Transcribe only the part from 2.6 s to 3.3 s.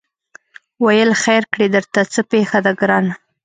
ده ګرانه